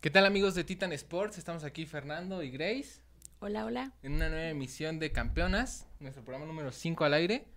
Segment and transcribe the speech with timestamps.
[0.00, 1.38] ¿Qué tal amigos de Titan Sports?
[1.38, 3.00] Estamos aquí Fernando y Grace
[3.40, 3.92] Hola, hola.
[4.04, 7.48] en una nueva emisión de Campeonas, nuestro programa número 5 al aire.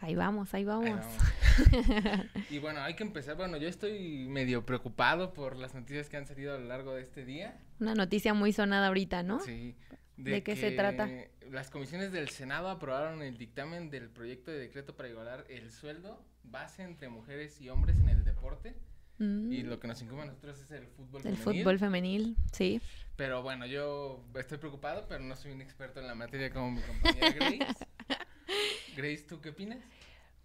[0.00, 0.86] Ahí vamos, ahí vamos.
[0.86, 2.30] Ahí vamos.
[2.50, 3.36] y bueno, hay que empezar.
[3.36, 7.02] Bueno, yo estoy medio preocupado por las noticias que han salido a lo largo de
[7.02, 7.60] este día.
[7.78, 9.40] Una noticia muy sonada ahorita, ¿no?
[9.40, 9.76] Sí.
[10.16, 11.10] ¿De qué se trata?
[11.50, 16.24] Las comisiones del Senado aprobaron el dictamen del proyecto de decreto para igualar el sueldo
[16.42, 18.74] base entre mujeres y hombres en el deporte.
[19.18, 21.62] Mm, Y lo que nos incumbe a nosotros es el fútbol el femenil.
[21.62, 22.80] fútbol femenil, sí.
[23.16, 26.80] Pero bueno, yo estoy preocupado, pero no soy un experto en la materia como mi
[26.82, 27.86] compañera Grace.
[28.96, 29.78] Grace, ¿tú qué opinas?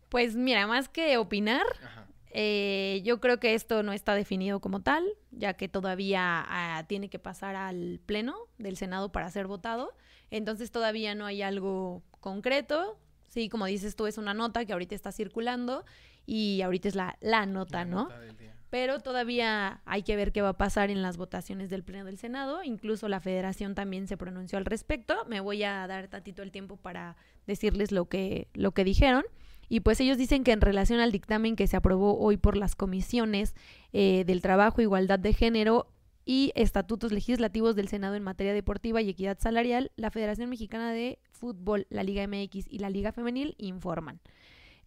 [0.10, 2.08] Pues mira, más que opinar, Ajá.
[2.32, 7.10] eh, yo creo que esto no está definido como tal, ya que todavía ah, tiene
[7.10, 9.92] que pasar al pleno del Senado para ser votado.
[10.32, 13.00] Entonces todavía no hay algo concreto.
[13.30, 15.86] Sí, como dices tú, es una nota que ahorita está circulando
[16.26, 18.04] y ahorita es la, la nota, La ¿no?
[18.04, 18.56] nota del día.
[18.70, 22.18] Pero todavía hay que ver qué va a pasar en las votaciones del Pleno del
[22.18, 22.64] Senado.
[22.64, 25.16] Incluso la federación también se pronunció al respecto.
[25.28, 29.24] Me voy a dar tantito el tiempo para decirles lo que, lo que dijeron.
[29.70, 32.76] Y pues ellos dicen que en relación al dictamen que se aprobó hoy por las
[32.76, 33.56] comisiones
[33.94, 35.88] eh, del trabajo, igualdad de género
[36.26, 41.20] y estatutos legislativos del Senado en materia deportiva y equidad salarial, la Federación Mexicana de
[41.32, 44.20] Fútbol, la Liga MX y la Liga Femenil informan.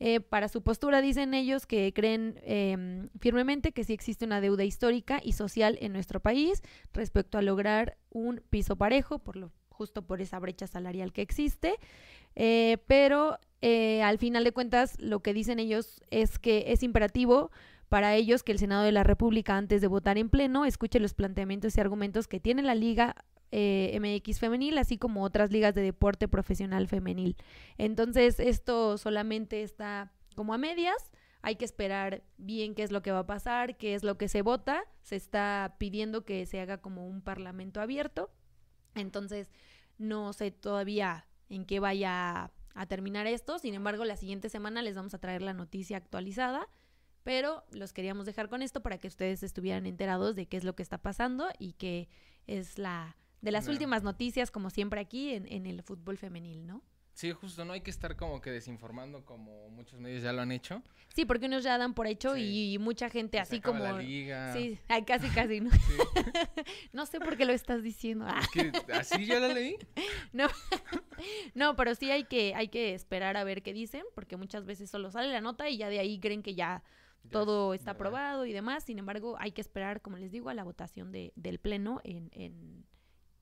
[0.05, 4.65] Eh, para su postura dicen ellos que creen eh, firmemente que sí existe una deuda
[4.65, 6.61] histórica y social en nuestro país
[6.93, 11.77] respecto a lograr un piso parejo, por lo, justo por esa brecha salarial que existe.
[12.35, 17.53] Eh, pero eh, al final de cuentas lo que dicen ellos es que es imperativo
[17.89, 21.15] para ellos que el Senado de la República antes de votar en pleno escuche los
[21.15, 23.15] planteamientos y argumentos que tiene la Liga
[23.53, 27.37] eh, MX femenil, así como otras ligas de deporte profesional femenil.
[27.77, 31.13] Entonces, esto solamente está como a medias.
[31.43, 34.29] Hay que esperar bien qué es lo que va a pasar, qué es lo que
[34.29, 34.85] se vota.
[35.03, 38.31] Se está pidiendo que se haga como un parlamento abierto.
[38.95, 39.51] Entonces,
[39.99, 43.59] no sé todavía en qué vaya a terminar esto.
[43.59, 46.69] Sin embargo, la siguiente semana les vamos a traer la noticia actualizada.
[47.23, 50.75] Pero los queríamos dejar con esto para que ustedes estuvieran enterados de qué es lo
[50.75, 52.09] que está pasando y que
[52.47, 53.75] es la de las Claro.
[53.75, 56.83] últimas noticias, como siempre aquí en, en el fútbol femenil, ¿no?
[57.15, 60.51] Sí, justo, no hay que estar como que desinformando como muchos medios ya lo han
[60.51, 60.83] hecho.
[61.15, 62.73] Sí, porque unos ya dan por hecho Sí.
[62.73, 63.85] y, mucha gente así como...
[63.85, 64.55] La liga.
[64.55, 65.71] Sí, ay, casi, casi, ¿no?
[65.71, 65.79] Sí.
[66.95, 68.27] no sé por qué lo estás diciendo.
[68.27, 69.77] Es que así ya la leí.
[70.33, 70.49] no.
[71.55, 74.89] no, pero sí hay que, hay que esperar a ver qué dicen, porque muchas veces
[74.89, 76.83] solo sale la nota y ya de ahí creen que ya
[77.31, 78.85] todo es está aprobado y demás.
[78.85, 82.31] Sin embargo, hay que esperar, como les digo, a la votación de, del Pleno en,
[82.33, 82.87] en,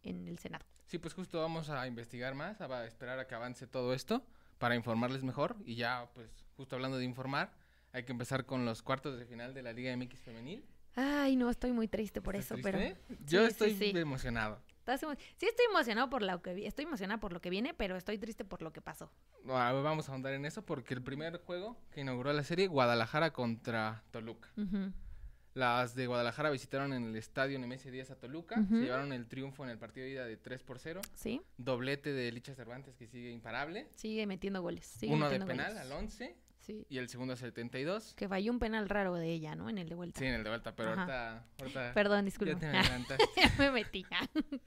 [0.03, 0.65] en el Senado.
[0.87, 4.25] Sí, pues justo vamos a investigar más, a esperar a que avance todo esto
[4.59, 5.57] para informarles mejor.
[5.65, 7.53] Y ya, pues, justo hablando de informar,
[7.93, 10.65] hay que empezar con los cuartos de final de la Liga MX femenil.
[10.97, 12.79] Ay, no, estoy muy triste por ¿Estás eso, pero...
[12.79, 13.01] triste?
[13.25, 13.99] Yo Sí, sí, estoy sí.
[13.99, 14.61] emocionado.
[14.81, 17.97] ¿Estás emo- Sí estoy emocionado por lo que estoy emocionada por lo que viene, pero
[17.97, 19.13] estoy triste por lo que pasó.
[19.49, 23.33] Ah, Vamos a ahondar en eso porque el primer juego que inauguró la serie, Guadalajara
[23.33, 24.49] contra Toluca.
[24.57, 24.93] Ujú.
[25.55, 29.65] Las de Guadalajara visitaron en el estadio Nemesio Díaz a Toluca, se llevaron el triunfo
[29.65, 33.07] en el partido de ida de 3 por 0, Sí, doblete de Licha Cervantes que
[33.09, 34.87] sigue imparable, sigue metiendo goles.
[34.87, 35.81] sigue uno de penal goles.
[35.83, 36.85] al 11 Sí.
[36.91, 38.15] y el segundo al 72.
[38.15, 39.69] Que falló un penal raro de ella, ¿no?
[39.71, 40.21] En el de vuelta.
[40.21, 42.61] Sí, en el de vuelta, pero ahorita, ahorita Perdón, ya disculpa.
[42.61, 43.25] te me adelantaste.
[43.37, 44.07] Ya me metí.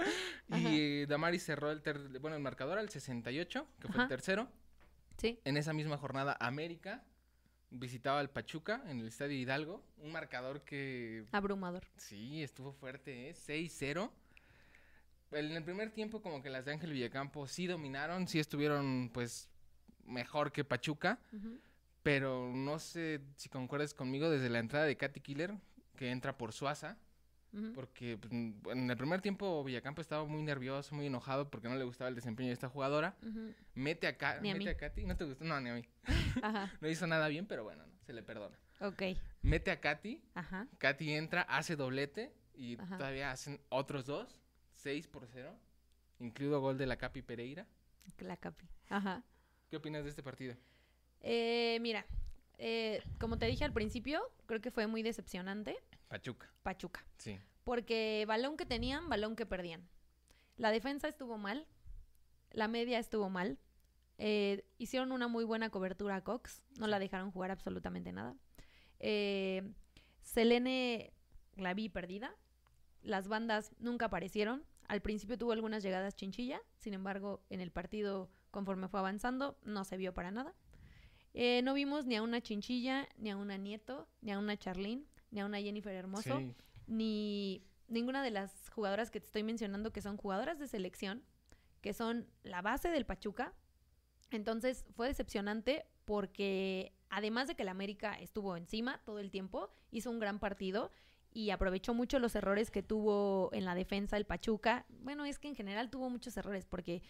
[0.50, 4.04] Y Damaris cerró el ter- bueno, el marcador al 68, que fue Ajá.
[4.04, 4.50] el tercero.
[5.18, 5.40] sí.
[5.46, 7.04] En esa misma jornada, América
[7.74, 9.84] visitaba al Pachuca en el Estadio Hidalgo.
[9.98, 11.84] Un marcador que Abrumador.
[11.98, 13.34] sí estuvo fuerte, ¿eh?
[13.34, 14.10] 6-0.
[15.32, 19.50] En el primer tiempo, como que las de Ángel Villacampo sí dominaron, sí estuvieron, pues,
[20.06, 21.20] mejor que Pachuca.
[22.04, 25.56] Pero no sé si concuerdas conmigo desde la entrada de Katy Killer,
[25.96, 26.98] que entra por Suaza.
[27.76, 31.84] Porque pues, en el primer tiempo Villacampo estaba muy nervioso, muy enojado porque no le
[31.84, 33.16] gustaba el desempeño de esta jugadora.
[33.76, 34.72] Mete a, Ka- Ni a mete mí.
[34.72, 35.86] a Katy, no te gustó, no, ni a mí.
[36.42, 36.72] Ajá.
[36.82, 38.58] No hizo nada bien, pero bueno, no, se le perdona.
[38.80, 39.04] Ok.
[39.44, 40.68] Mete a Katy, Ajá.
[40.80, 42.98] Katy entra, hace doblete y Ajá.
[42.98, 44.42] todavía hacen otros dos,
[44.74, 45.56] 6 por 0,
[46.20, 47.68] incluido gol de la Capi Pereira.
[48.20, 48.68] La capi.
[48.90, 49.24] Ajá.
[49.70, 50.56] ¿Qué opinas de este partido?
[51.22, 52.06] Eh, mira,
[52.66, 55.76] eh, como te dije al principio, creo que fue muy decepcionante
[56.08, 57.06] Pachuca, Pachuca.
[57.18, 57.38] sí.
[57.66, 59.88] Porque balón que tenían, balón que perdían.
[60.58, 61.66] La defensa estuvo mal.
[62.52, 63.58] La media estuvo mal.
[64.18, 66.62] Eh, hicieron una muy buena cobertura a Cox.
[66.78, 68.36] No la dejaron jugar absolutamente nada.
[69.00, 69.74] Eh,
[70.22, 71.14] Selene
[71.56, 72.36] la vi perdida.
[73.02, 74.66] Las bandas nunca aparecieron.
[74.88, 76.62] Al principio tuvo algunas llegadas chinchilla.
[76.78, 80.54] Sin embargo, en el partido, conforme fue avanzando, no se vio para nada.
[81.34, 85.06] Eh, no vimos ni a una chinchilla, ni a una nieto, ni a una Charlene,
[85.32, 86.56] ni a una Jennifer Hermoso Sí.
[86.88, 91.24] ni, ninguna de las jugadoras que te estoy mencionando que son jugadoras de selección,
[91.82, 93.54] que son la base del Pachuca.
[94.32, 100.10] Entonces fue decepcionante porque además de que el América estuvo encima todo el tiempo, hizo
[100.10, 100.92] un gran partido
[101.32, 104.86] y aprovechó mucho los errores que tuvo en la defensa el Pachuca.
[104.90, 107.02] Bueno, es que en general tuvo muchos errores porque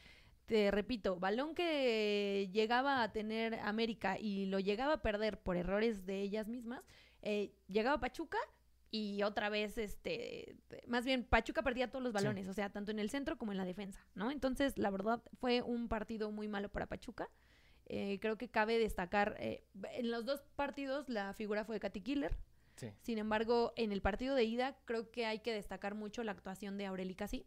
[0.45, 6.05] te repito, balón que llegaba a tener América y lo llegaba a perder por errores
[6.05, 6.83] de ellas mismas,
[7.21, 8.37] eh, llegaba Pachuca
[8.91, 10.55] y otra vez, este,
[10.87, 13.57] más bien Pachuca perdía todos los balones, o sea, tanto en el centro como en
[13.57, 14.29] la defensa, ¿no?
[14.29, 17.29] Entonces, la verdad, fue un partido muy malo para Pachuca.
[17.85, 19.63] Eh, creo que cabe destacar, eh,
[19.93, 22.37] en los dos partidos la figura fue Katy Killer.
[23.01, 26.77] Sin embargo, en el partido de ida creo que hay que destacar mucho la actuación
[26.77, 27.45] de Aureli Casi.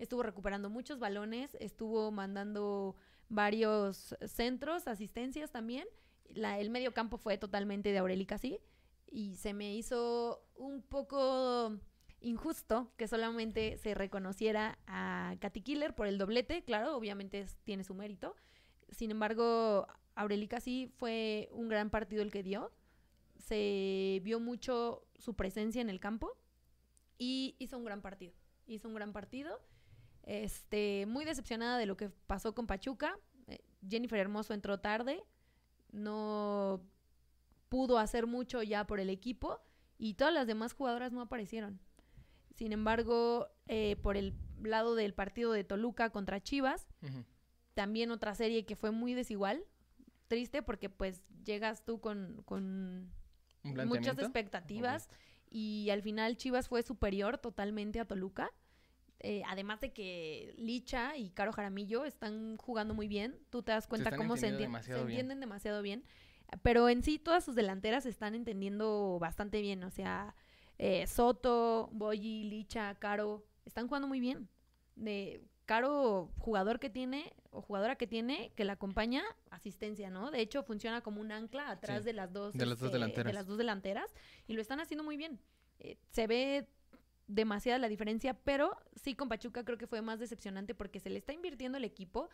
[0.00, 2.96] Estuvo recuperando muchos balones, estuvo mandando
[3.28, 5.86] varios centros, asistencias también.
[6.34, 8.58] El medio campo fue totalmente de Aureli Casi
[9.06, 11.78] y se me hizo un poco
[12.20, 17.94] injusto que solamente se reconociera a Katy Killer por el doblete, claro, obviamente tiene su
[17.94, 18.34] mérito,
[18.90, 22.72] sin embargo, Aurelica sí fue un gran partido el que dio.
[23.38, 26.36] Se vio mucho su presencia en el campo
[27.18, 28.34] y hizo un gran partido.
[28.66, 29.60] Hizo un gran partido.
[30.30, 33.18] Este, muy decepcionada de lo que pasó con Pachuca.
[33.48, 35.24] Eh, Jennifer Hermoso entró tarde.
[35.90, 36.86] No
[37.68, 39.60] pudo hacer mucho ya por el equipo.
[39.98, 41.80] Y todas las demás jugadoras no aparecieron.
[42.54, 46.86] Sin embargo, eh, por el lado del partido de Toluca contra Chivas,
[47.74, 49.64] también otra serie que fue muy desigual.
[50.28, 53.10] Triste porque pues llegas tú con, con
[53.64, 55.08] muchas expectativas
[55.50, 58.52] y al final Chivas fue superior totalmente a Toluca.
[59.22, 63.86] Eh, además de que Licha y Caro Jaramillo están jugando muy bien, tú te das
[63.86, 66.04] cuenta cómo se, entienden demasiado bien.
[66.62, 69.84] Pero en sí todas sus delanteras se están entendiendo bastante bien.
[69.84, 70.34] O sea,
[70.78, 74.48] eh, Soto, Boyi, Licha, Caro, están jugando muy bien.
[74.96, 80.30] De, Caro, jugador que tiene o jugadora que tiene que la acompaña, asistencia, ¿no?
[80.30, 83.26] De hecho, funciona como un ancla atrás de las dos, de las dos este, delanteras.
[83.26, 84.14] De las dos delanteras
[84.48, 85.38] y lo están haciendo muy bien.
[85.78, 86.68] Eh, se ve
[87.30, 91.18] demasiada la diferencia, pero sí con Pachuca creo que fue más decepcionante porque se le
[91.18, 92.28] está invirtiendo el equipo.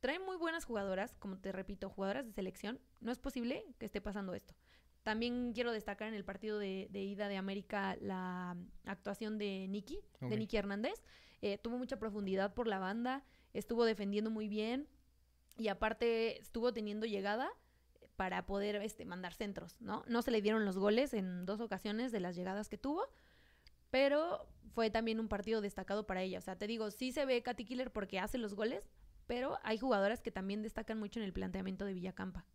[0.00, 2.80] Trae muy buenas jugadoras, como te repito, jugadoras de selección.
[3.00, 4.54] No es posible que esté pasando esto.
[5.04, 10.36] También quiero destacar en el partido de, ida de América la actuación de Nicky, de
[10.36, 11.04] Nicky Hernández.
[11.40, 14.88] Eh, tuvo mucha profundidad por la banda, estuvo defendiendo muy bien
[15.56, 17.50] y aparte estuvo teniendo llegada
[18.16, 20.04] para poder este, mandar centros, ¿no?
[20.06, 23.08] No se le dieron los goles en dos ocasiones de las llegadas que tuvo,
[23.92, 26.38] pero fue también un partido destacado para ella.
[26.38, 28.88] O sea, te digo, sí se ve Katy Killer porque hace los goles,
[29.26, 32.46] pero hay jugadoras que también destacan mucho en el planteamiento de Villacampa.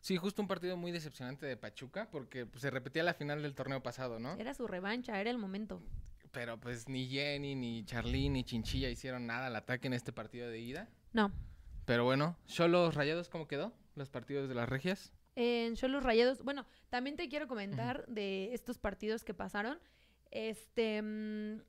[0.00, 3.54] Sí, justo un partido muy decepcionante de Pachuca porque pues, se repetía la final del
[3.56, 4.36] torneo pasado, ¿no?
[4.38, 5.82] Era su revancha, era el momento.
[6.30, 10.48] Pero pues ni Jenny, ni Charlene, ni Chinchilla hicieron nada al ataque en este partido
[10.48, 10.88] de ida.
[11.12, 11.32] No.
[11.86, 13.72] Pero bueno, ¿Cholos Rayados cómo quedó?
[13.96, 15.12] ¿Los partidos de las regias?
[15.34, 19.80] En Cholos Rayados, bueno, también te quiero comentar de estos partidos que pasaron.
[20.34, 21.62] Este, mm,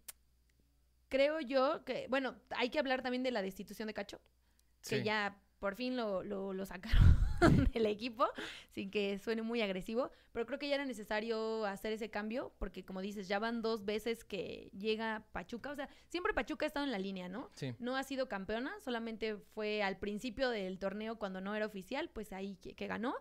[1.08, 4.20] creo yo que, bueno, hay que hablar también de la destitución de Cacho,
[4.88, 7.16] que ya por fin lo, lo, lo sacaron
[7.74, 8.28] del equipo,
[8.72, 12.84] sin que suene muy agresivo, pero creo que ya era necesario hacer ese cambio, porque
[12.84, 16.86] como dices, ya van dos veces que llega Pachuca, o sea, siempre Pachuca ha estado
[16.86, 17.52] en la línea, ¿no?
[17.54, 17.74] Sí.
[17.80, 22.34] No ha sido campeona, solamente fue al principio del torneo cuando no era oficial, pues
[22.34, 23.16] ahí que, que ganó,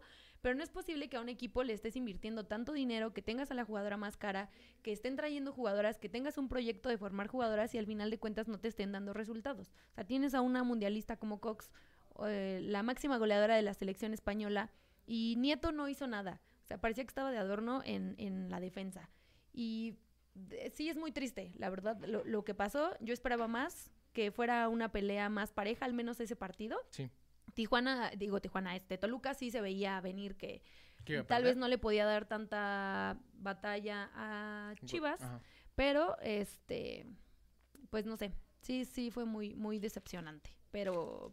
[0.45, 3.51] pero no es posible que a un equipo le estés invirtiendo tanto dinero, que tengas
[3.51, 4.51] a la jugadora más cara,
[4.83, 8.19] que estén trayendo jugadoras, que tengas un proyecto de formar jugadoras y al final de
[8.19, 9.69] cuentas no te estén dando resultados.
[9.93, 11.73] O sea, tienes a una mundialista como Cox
[12.27, 14.71] eh, la máxima goleadora de la selección española,
[15.07, 16.43] y Nieto no hizo nada.
[16.65, 19.09] O sea, parecía que estaba de adorno en, en la defensa.
[19.55, 19.97] Y
[20.75, 22.91] sí es muy triste, la verdad, lo, lo, que pasó.
[23.01, 26.79] Yo esperaba más, que fuera una pelea más pareja, al menos ese partido.
[26.91, 27.09] Sí.
[27.53, 30.63] Tijuana, digo Tijuana, este, Toluca sí se veía venir que
[31.27, 35.21] tal vez no le podía dar tanta batalla a Chivas,
[35.75, 37.07] pero este,
[37.91, 38.33] pues no sé,
[38.63, 40.51] sí, sí fue muy, muy decepcionante.
[40.71, 41.33] Pero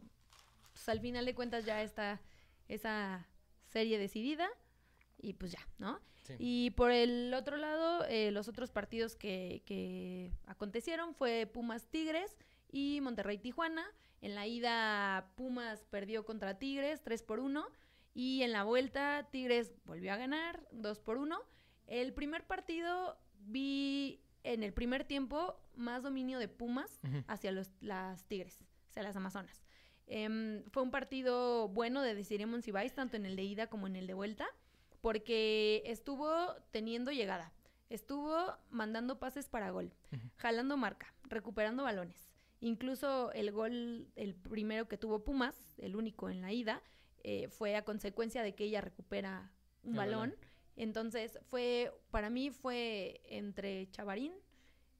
[0.72, 2.20] pues, al final de cuentas ya está
[2.68, 3.26] esa
[3.66, 4.48] serie decidida
[5.18, 6.00] y pues ya, ¿no?
[6.38, 12.36] Y por el otro lado, eh, los otros partidos que, que acontecieron fue Pumas Tigres
[12.70, 13.84] y Monterrey Tijuana.
[14.22, 17.66] En la ida Pumas perdió contra Tigres 3 por 1
[18.14, 21.38] y en la vuelta Tigres volvió a ganar 2 por 1.
[21.88, 28.24] El primer partido vi en el primer tiempo más dominio de Pumas hacia los, las
[28.26, 29.64] Tigres, hacia las Amazonas.
[30.06, 33.96] Em, fue un partido bueno de Desiree Monsiváis, tanto en el de ida como en
[33.96, 34.46] el de vuelta,
[35.00, 37.52] porque estuvo teniendo llegada.
[37.90, 39.92] Estuvo mandando pases para gol,
[40.36, 42.31] jalando marca, recuperando balones.
[42.62, 46.80] Incluso el gol, el primero que tuvo Pumas, el único en la ida,
[47.24, 49.50] eh, fue a consecuencia de que ella recupera
[49.82, 50.36] un balón.
[50.76, 54.32] Entonces, fue, para mí fue entre Chavarín,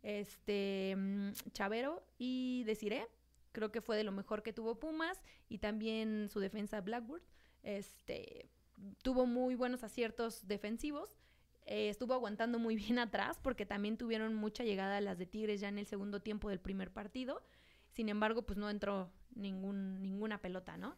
[0.02, 3.06] este, mm, Chavero y Desiré.
[3.52, 7.22] Creo que fue de lo mejor que tuvo Pumas y también su defensa Blackburn.
[7.62, 8.50] Este,
[9.02, 11.16] tuvo muy buenos aciertos defensivos.
[11.64, 15.68] Eh, estuvo aguantando muy bien atrás porque también tuvieron mucha llegada las de Tigres ya
[15.68, 17.42] en el segundo tiempo del primer partido.
[17.90, 20.96] Sin embargo, pues no entró ningún, ninguna pelota, ¿no?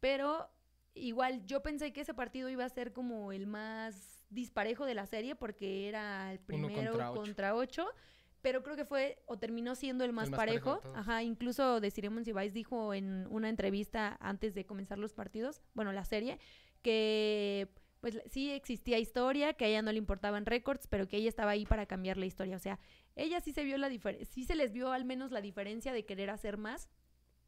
[0.00, 0.50] Pero
[0.94, 5.06] igual yo pensé que ese partido iba a ser como el más disparejo de la
[5.06, 7.20] serie porque era el primero contra ocho.
[7.20, 7.86] contra ocho.
[8.40, 10.80] Pero creo que fue o terminó siendo el más, más parejo.
[10.96, 16.04] Ajá, incluso Desiree Monsiváis dijo en una entrevista antes de comenzar los partidos, bueno, la
[16.04, 16.40] serie,
[16.82, 21.28] que pues sí existía historia, que a ella no le importaban récords, pero que ella
[21.28, 22.56] estaba ahí para cambiar la historia.
[22.56, 22.80] O sea,
[23.14, 26.04] ella sí se vio la diferencia, sí se les vio al menos la diferencia de
[26.04, 26.88] querer hacer más.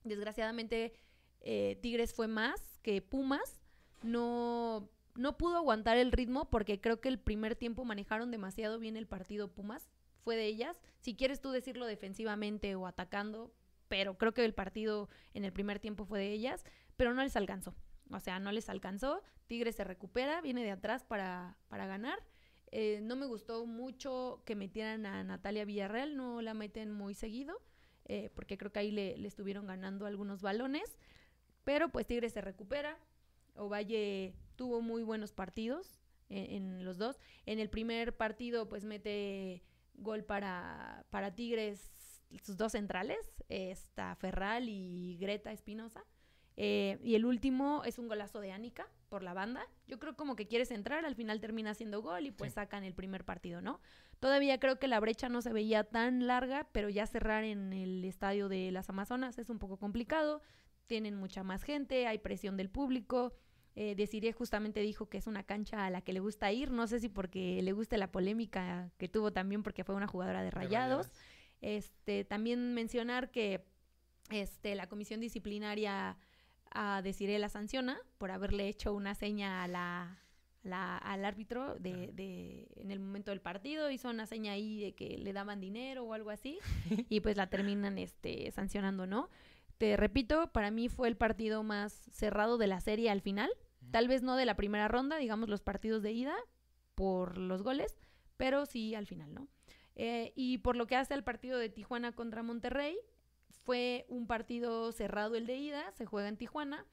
[0.05, 0.93] Desgraciadamente,
[1.41, 3.61] eh, Tigres fue más que Pumas.
[4.05, 8.97] No, no pudo aguantar el ritmo porque creo que el primer tiempo manejaron demasiado bien
[8.97, 9.91] el partido Pumas.
[10.23, 10.81] Fue de ellas.
[11.01, 13.53] Si quieres tú decirlo defensivamente o atacando,
[13.89, 16.65] pero creo que el partido en el primer tiempo fue de ellas,
[16.97, 17.75] pero no les alcanzó.
[18.11, 19.23] O sea, no les alcanzó.
[19.47, 22.19] Tigres se recupera, viene de atrás para, para ganar.
[22.71, 27.57] Eh, no me gustó mucho que metieran a Natalia Villarreal, no la meten muy seguido,
[28.05, 30.99] eh, porque creo que ahí le, le estuvieron ganando algunos balones.
[31.65, 32.99] Pero pues Tigres se recupera.
[33.55, 37.21] Ovalle tuvo muy buenos partidos en, en los dos.
[37.47, 39.63] En el primer partido pues mete
[39.95, 41.91] gol para, para Tigres
[42.43, 43.19] sus dos centrales,
[43.49, 46.05] está Ferral y Greta Espinosa.
[46.57, 49.67] Eh, y el último es un golazo de Ánica por la banda.
[49.89, 52.55] Yo creo como que quieres entrar, al final termina haciendo gol y pues Sí.
[52.55, 53.81] sacan el primer partido, ¿no?
[54.21, 58.05] Todavía creo que la brecha no se veía tan larga, pero ya cerrar en el
[58.05, 60.41] estadio de las Amazonas es un poco complicado.
[60.87, 63.33] Tienen mucha más gente, hay presión del público.
[63.77, 66.71] Eh, Desiree justamente dijo que es una cancha a la que le gusta ir.
[66.71, 70.39] No sé si porque le gusta la polémica que tuvo también porque fue una jugadora
[70.41, 71.11] de de rayados.
[71.61, 73.65] Este, también mencionar que
[74.31, 76.17] este, la comisión disciplinaria
[76.75, 80.19] a Desiree la sanciona por haberle hecho una seña a la,
[80.63, 85.17] la- al árbitro de- en el momento del partido, hizo una seña ahí de que
[85.19, 86.59] le daban dinero o algo así,
[87.09, 89.31] y pues la terminan este, sancionando, ¿no?
[89.79, 93.51] Te repito, para mí fue el partido más cerrado de la serie al final,
[93.91, 96.35] tal vez no de la primera ronda, digamos los partidos de ida
[96.95, 97.99] por los goles,
[98.37, 99.49] pero sí al final, ¿no?
[99.97, 102.97] Eh, y por lo que hace al partido de Tijuana contra Monterrey,
[103.65, 106.87] fue un partido cerrado el de ida, se juega en Tijuana.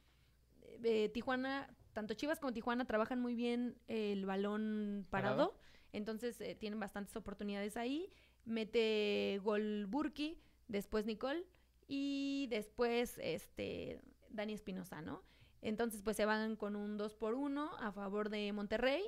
[0.83, 5.59] Eh, Tijuana, tanto Chivas como Tijuana trabajan muy bien el balón parado, Parado.
[5.91, 8.09] entonces eh, tienen bastantes oportunidades ahí.
[8.45, 11.45] Mete gol Burki, después Nicole
[11.87, 15.23] y después este Dani Espinosa, ¿no?
[15.61, 19.03] Entonces pues se van con un 2 por 1 a favor de Monterrey,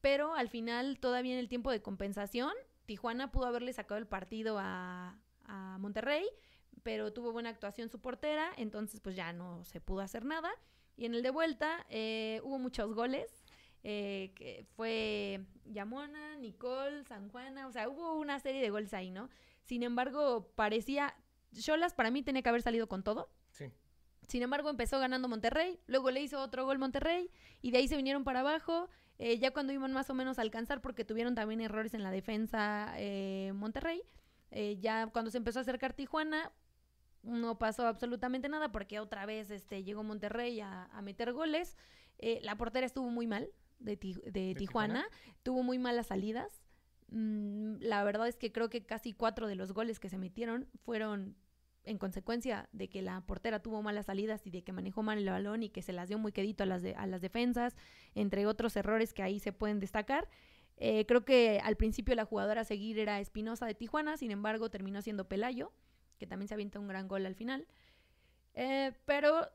[0.00, 2.52] pero al final todavía en el tiempo de compensación
[2.84, 6.24] Tijuana pudo haberle sacado el partido a, a Monterrey,
[6.86, 10.52] pero tuvo buena actuación su portera, entonces pues ya no se pudo hacer nada.
[10.96, 13.42] Y en el de vuelta eh, hubo muchos goles,
[13.82, 19.10] eh, que fue Yamona, Nicole, San Juana, o sea, hubo una serie de goles ahí,
[19.10, 19.30] ¿no?
[19.64, 21.16] Sin embargo, parecía,
[21.58, 23.30] Cholas para mí tenía que haber salido con todo.
[23.50, 23.72] Sí.
[24.28, 27.96] Sin embargo, empezó ganando Monterrey, luego le hizo otro gol Monterrey y de ahí se
[27.96, 28.88] vinieron para abajo.
[29.18, 32.12] eh, ya cuando iban más o menos a alcanzar, porque tuvieron también errores en la
[32.12, 34.02] defensa eh, Monterrey,
[34.78, 36.52] ya cuando se empezó a acercar Tijuana,
[37.26, 41.76] no pasó absolutamente nada porque otra vez este, llegó Monterrey a, a meter goles.
[42.18, 45.06] Eh, la portera estuvo muy mal de, Ti- de Tijuana, Tijuana?
[45.42, 46.62] tuvo muy malas salidas.
[47.08, 50.68] Mm, la verdad es que creo que casi cuatro de los goles que se metieron
[50.84, 51.36] fueron
[51.84, 55.28] en consecuencia de que la portera tuvo malas salidas y de que manejó mal el
[55.30, 57.76] balón y que se las dio muy quedito a las, de- a las defensas,
[58.14, 60.28] entre otros errores que ahí se pueden destacar.
[60.78, 64.68] Eh, creo que al principio la jugadora a seguir era Espinosa de Tijuana, sin embargo
[64.68, 65.72] terminó siendo Pelayo,
[66.18, 67.66] que también se avienta un gran gol al final.
[68.54, 69.50] Eh, pero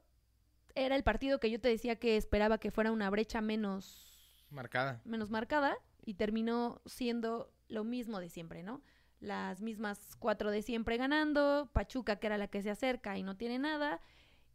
[0.76, 4.08] era el partido que yo te decía que esperaba que fuera una brecha menos
[4.50, 5.02] Marcada.
[5.06, 8.82] menos marcada y terminó siendo lo mismo de siempre, ¿no?
[9.20, 13.38] Las mismas cuatro de siempre ganando, Pachuca que era la que se acerca y no
[13.38, 14.02] tiene nada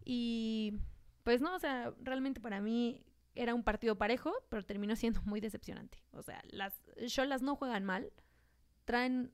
[0.04, 0.74] y
[1.22, 5.40] pues no, o sea, realmente para mí era un partido parejo, pero terminó siendo muy
[5.40, 6.02] decepcionante.
[6.12, 8.12] O sea, las Cholas no juegan mal,
[8.84, 9.32] traen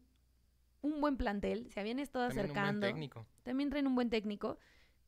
[0.82, 3.26] un buen plantel, se habían estado También un buen acercando, técnico.
[3.42, 4.58] también traen un buen técnico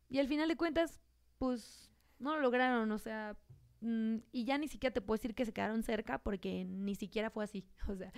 [0.09, 1.01] y al final de cuentas,
[1.39, 3.37] pues no lo lograron, o sea,
[3.81, 7.31] mm, y ya ni siquiera te puedo decir que se quedaron cerca porque ni siquiera
[7.31, 7.67] fue así.
[7.89, 8.13] O sea,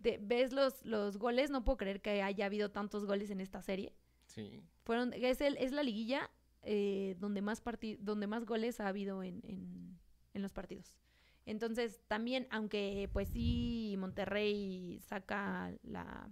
[0.00, 3.94] ves los, los goles, no puedo creer que haya habido tantos goles en esta serie.
[4.26, 4.62] Sí.
[4.84, 6.30] Fueron, es, el, es la liguilla
[6.62, 7.62] eh, donde, más
[7.98, 9.98] donde más goles ha habido en, en,
[10.32, 10.96] en los partidos.
[11.44, 16.30] Entonces, también, aunque pues sí, Monterrey saca la,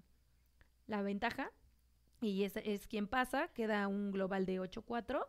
[0.90, 1.50] la ventaja
[2.20, 5.26] y es, quien pasa, queda un global de 8-4,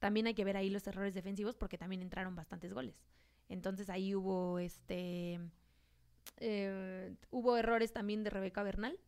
[0.00, 3.00] también hay que ver ahí los errores defensivos porque también entraron bastantes goles.
[3.48, 5.40] Entonces ahí hubo este
[6.38, 8.98] eh, hubo errores también de Rebeca Bernal,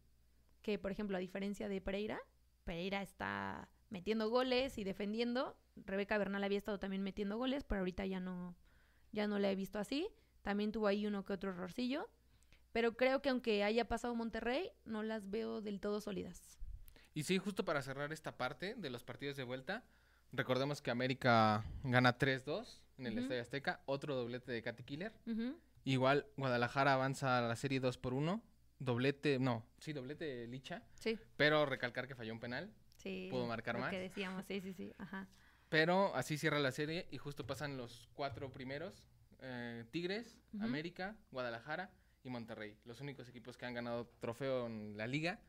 [0.62, 2.20] que por ejemplo, a diferencia de Pereira,
[2.64, 5.56] Pereira está metiendo goles y defendiendo.
[5.76, 8.54] Rebeca Bernal había estado también metiendo goles, pero ahorita ya no,
[9.10, 10.08] ya no la he visto así.
[10.42, 12.08] También tuvo ahí uno que otro errorcillo.
[12.72, 16.58] Pero creo que aunque haya pasado Monterrey, no las veo del todo sólidas.
[17.14, 19.84] Y sí, justo para cerrar esta parte de los partidos de vuelta,
[20.32, 23.18] recordemos que América gana 3-2 en el.
[23.18, 25.12] Estadio Azteca, otro doblete de Katy Killer.
[25.84, 28.42] Igual Guadalajara avanza a la serie 2 por 1,
[28.78, 32.70] doblete, no, sí, doblete de Licha, Sí, pero recalcar que falló un penal.
[32.98, 33.28] sí.
[33.30, 33.90] ¿Puedo marcar lo más?
[33.90, 34.92] que decíamos, sí, sí, sí.
[34.98, 35.26] Ajá.
[35.70, 39.02] Pero así cierra la serie y justo pasan los cuatro primeros,
[39.40, 40.38] eh, Tigres.
[40.60, 41.90] América, Guadalajara
[42.22, 45.40] y Monterrey, los únicos equipos que han ganado trofeo en la liga.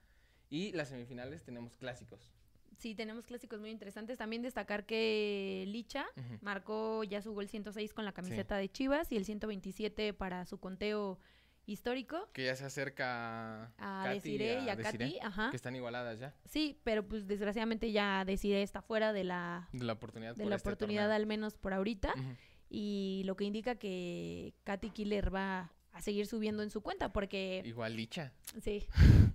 [0.50, 2.32] Y las semifinales tenemos clásicos.
[2.78, 4.18] Sí, tenemos clásicos muy interesantes.
[4.18, 6.06] También destacar que Licha
[6.42, 10.60] marcó ya su gol 106 con la camiseta de Chivas y el 127 para su
[10.60, 11.20] conteo
[11.66, 12.30] histórico.
[12.34, 15.50] Que ya se acerca A Katy Desiree y a Katy, ajá.
[15.52, 19.84] que están igualadas ya Sí, pero pues desgraciadamente ya Desiree está fuera de la, de
[19.84, 20.36] la oportunidad.
[20.36, 21.16] de por la este oportunidad, torneo.
[21.16, 22.14] al menos por ahorita.
[22.70, 27.62] Y lo que indica que Katy Killer va a seguir subiendo en su cuenta porque
[27.66, 28.32] Igual Licha.
[28.62, 28.88] Sí,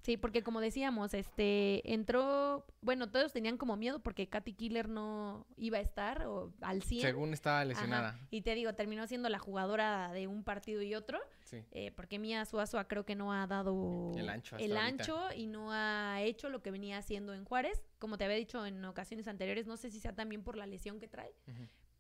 [0.03, 5.47] sí, porque como decíamos, este entró, bueno, todos tenían como miedo porque Katy Killer no
[5.57, 7.03] iba a estar o al 100.
[7.03, 8.19] Según estaba Ajá, lesionada.
[8.31, 11.63] Y te digo, terminó siendo la jugadora de un partido y otro, Sí.
[11.73, 15.71] eh, porque Mia Suazua creo que no ha dado El ancho el ancho y no
[15.73, 17.83] ha hecho lo que venía haciendo en Juárez.
[17.99, 20.99] Como te había dicho en ocasiones anteriores, no sé si sea también por la lesión
[20.99, 21.35] que trae,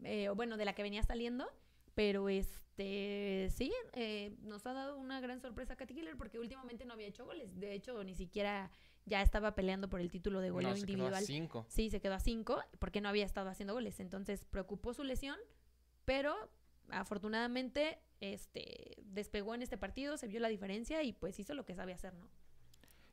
[0.03, 1.47] eh, o bueno, de la que venía saliendo.
[1.95, 6.95] Pero este, sí, eh, nos ha dado una gran sorpresa Katy Killer porque últimamente no
[6.95, 7.59] había hecho goles.
[7.59, 8.71] De hecho, ni siquiera
[9.07, 11.25] ya estaba peleando por el título de goleo No, se quedó a individual.
[11.25, 11.67] cinco.
[11.69, 14.01] Sí, se quedó a cinco porque no había estado haciendo goles.
[14.01, 15.39] Entonces preocupó su lesión,
[16.05, 16.35] pero
[16.91, 21.75] afortunadamente este, despegó en este partido, se vio la diferencia y pues hizo lo que
[21.75, 22.29] sabe hacer, ¿no?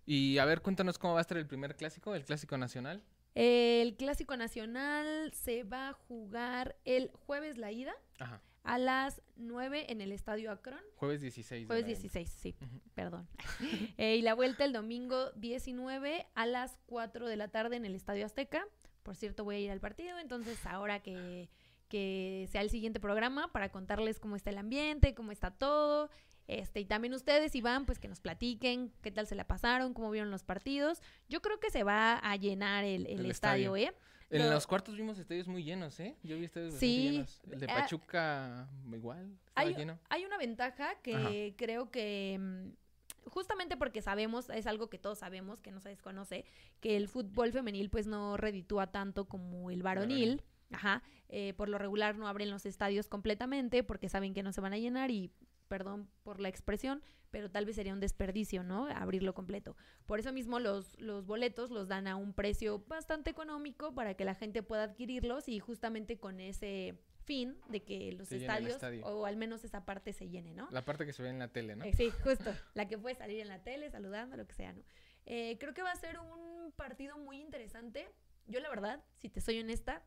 [0.06, 3.04] Y a ver, cuéntanos cómo va a estar el primer clásico, el clásico nacional.
[3.36, 8.42] El clásico nacional se va a jugar el jueves la ida Ajá.
[8.64, 10.82] A las 9 en el Estadio Akron.
[10.96, 11.62] Jueves 16.
[11.62, 12.10] de Jueves noviembre.
[12.10, 12.56] 16, sí,
[12.94, 13.28] perdón.
[13.98, 17.96] Eh, y la vuelta el domingo 19 a las 4 de la tarde en el
[17.96, 18.66] Estadio Azteca.
[19.04, 21.50] Por cierto, voy a ir al partido, entonces ahora que,
[21.88, 26.10] que sea el siguiente programa para contarles cómo está el ambiente, cómo está todo.
[26.48, 29.94] Este, y también ustedes, si van, pues que nos platiquen qué tal se la pasaron,
[29.94, 31.02] cómo vieron los partidos.
[31.30, 33.94] Yo creo que se va a llenar el, el El estadio, ¿eh?
[34.32, 36.16] En Lo- los cuartos vimos estadios muy llenos, ¿eh?
[36.24, 37.42] Yo vi estadios Sí, llenos.
[37.52, 40.00] El de ah, Pachuca, igual, estaba hay, lleno.
[40.10, 45.62] hay una ventaja que creo que mm, justamente porque sabemos, es algo que todos sabemos,
[45.62, 46.46] que no se desconoce,
[46.80, 50.18] que el fútbol femenil pues no reditúa tanto como el varonil.
[50.38, 50.44] Varonil.
[50.74, 54.62] Ajá, eh, por lo regular no abren los estadios completamente porque saben que no se
[54.62, 55.30] van a llenar y
[55.72, 58.88] perdón por la expresión, pero tal vez sería un desperdicio, ¿no?
[58.88, 59.78] Abrirlo completo.
[60.06, 64.26] Por eso mismo los, los boletos los dan a un precio bastante económico para que
[64.26, 69.06] la gente pueda adquirirlos y justamente con ese fin de que los Se estadios estadio.
[69.06, 70.68] o al menos esa parte se llene, ¿no?
[70.72, 71.86] La parte que se ve en la tele, ¿no?
[71.86, 72.54] Eh, sí, justo.
[72.74, 74.84] La que puede salir en la tele, saludando, lo que sea, ¿no?
[75.26, 78.12] Eh, creo que va a ser un partido muy interesante.
[78.46, 80.04] Yo, la verdad, si te soy honesta,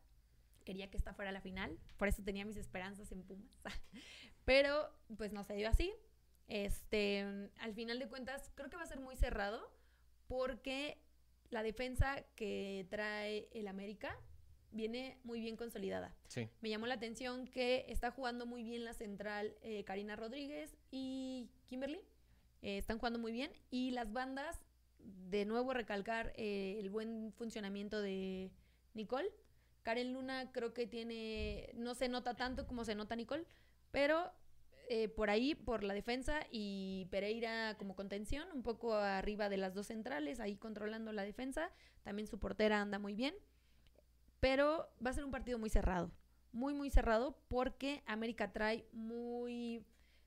[0.64, 1.79] quería que esta fuera la final.
[1.96, 3.50] Por eso tenía mis esperanzas en Pumas.
[4.44, 5.92] Pero, pues no se dio así.
[6.48, 7.20] Este,
[7.59, 9.70] al final de cuentas, creo que va a ser muy cerrado
[10.27, 10.98] porque
[11.50, 14.18] la defensa que trae el América
[14.74, 16.14] viene muy bien consolidada.
[16.29, 16.48] Sí.
[16.61, 21.48] Me llamó la atención que está jugando muy bien la central eh, Karina Rodríguez y
[21.66, 22.00] Kimberly.
[22.62, 23.53] Eh, están jugando muy bien.
[23.70, 24.61] Y las bandas,
[24.98, 28.50] de nuevo recalcar eh, el buen funcionamiento de
[28.94, 29.31] Nicole.
[29.85, 33.47] Karen Luna creo que tiene, no se nota tanto como se nota Nicole,
[33.92, 34.33] pero
[34.88, 39.75] eh, por ahí, por la defensa y Pereira como contención, un poco arriba de las
[39.75, 41.70] dos centrales, ahí controlando la defensa.
[42.03, 43.35] También su portera anda muy bien.
[44.40, 46.11] Pero va a ser un partido muy cerrado.
[46.53, 49.87] Muy, muy cerrado porque América trae muy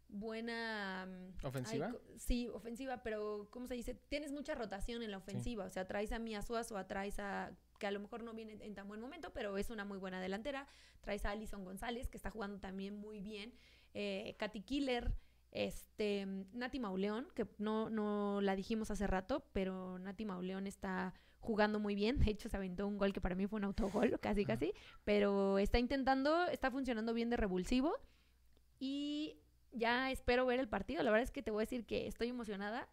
[0.10, 1.06] buena...
[1.06, 1.88] mm, ¿Ofensiva?
[1.94, 3.94] ay, sí, ofensiva, pero ¿cómo se dice?
[3.94, 5.66] Tienes mucha rotación en la ofensiva.
[5.66, 8.76] O sea, traes a Mia Suazo, traes a que a lo mejor no viene en
[8.76, 10.68] tan buen momento, pero es una muy buena delantera.
[11.02, 13.54] Traes a Alison González, que está jugando también muy bien.
[13.94, 15.14] Eh, Katy Killer,
[15.52, 21.80] este, Nati Mauleón, que no, no la dijimos hace rato, pero Nati Mauleón está jugando
[21.80, 22.20] muy bien.
[22.20, 24.74] De hecho, se aventó un gol que para mí fue un autogol, casi, casi.
[25.04, 27.96] Pero está intentando, está funcionando bien de revulsivo.
[28.80, 29.40] Y
[29.72, 31.04] ya espero ver el partido.
[31.04, 32.88] La verdad es que te voy a decir que estoy emocionada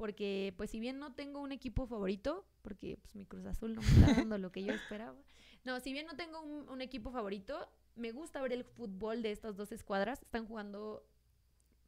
[0.00, 3.82] porque pues si bien no tengo un equipo favorito, porque pues mi Cruz Azul no
[3.82, 5.18] me está dando lo que yo esperaba.
[5.62, 9.30] No, si bien no tengo un, un, equipo favorito, me gusta ver el fútbol de
[9.30, 10.22] estas dos escuadras.
[10.22, 11.06] Están jugando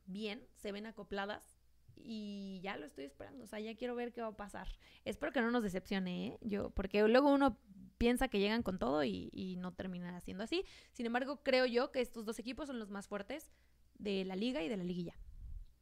[0.05, 1.57] bien, se ven acopladas
[1.96, 3.44] y ya lo estoy esperando.
[3.44, 4.68] O sea, ya quiero ver qué va a pasar.
[5.07, 6.38] Espero que no nos decepcione, ¿eh?
[6.42, 7.57] Yo, porque luego uno
[7.96, 10.66] piensa que llegan con todo y, y no termina siendo así.
[10.92, 13.55] Sin embargo, creo yo que estos dos equipos son los más fuertes
[13.94, 15.14] de la liga y de la liguilla.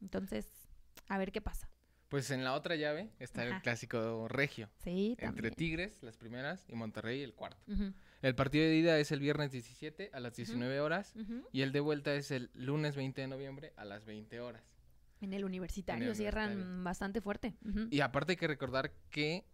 [0.00, 0.48] Entonces,
[1.08, 1.68] a ver qué pasa.
[2.10, 3.56] Pues en la otra llave está Ajá.
[3.56, 4.68] el clásico regio.
[4.82, 5.52] Sí, Entre.
[5.52, 7.64] Tigres, las primeras, y Monterrey, el cuarto.
[8.20, 11.14] El partido de ida es el viernes 17 a las 19 horas
[11.52, 14.62] y el de vuelta es el lunes 20 de noviembre a las 20 horas.
[15.20, 16.84] En el universitario En el cierran universitario.
[16.84, 17.54] bastante fuerte.
[17.90, 19.44] Y aparte hay que recordar que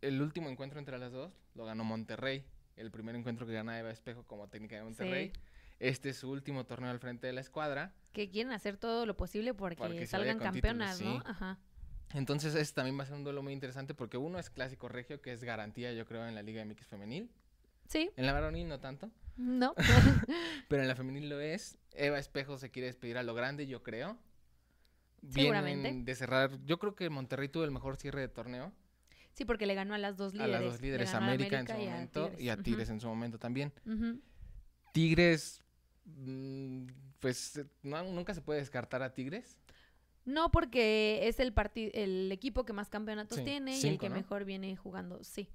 [0.00, 2.46] el último encuentro entre las dos lo ganó Monterrey.
[2.76, 5.32] El primer encuentro que gana Eva Espejo como técnica de Monterrey.
[5.80, 7.94] Este es su último torneo al frente de la escuadra.
[8.12, 11.20] Que quieren hacer todo lo posible porque Para que se vaya salgan campeonas, títulos, ¿no?
[11.24, 11.26] sí.
[11.30, 11.58] Ajá.
[12.14, 15.20] Entonces este también va a ser un duelo muy interesante porque uno es clásico regio,
[15.20, 17.30] que es garantía yo creo en la Liga MX femenil.
[17.86, 19.74] Sí, En la varonil no tanto, no.
[20.68, 21.76] pero en la femenil lo es.
[21.92, 24.16] Eva Espejo se quiere despedir a lo grande, yo creo.
[25.28, 25.92] Seguramente.
[26.02, 28.72] De cerrar, yo creo que Monterrey tuvo el mejor cierre de torneo.
[29.34, 30.52] sí, porque le ganó a las dos a líderes.
[30.52, 33.00] las dos líderes, ganó a América, en su y a momento y a Tigres en
[33.00, 33.72] su momento también.
[34.92, 35.62] Tigres,
[36.06, 36.86] mm,
[37.20, 39.56] pues no- nunca se puede descartar a Tigres.
[40.24, 44.08] No, porque es el parti- el equipo que más campeonatos Sí, tiene y el que
[44.08, 44.16] ¿no?
[44.16, 45.22] mejor viene jugando.
[45.24, 45.48] Sí.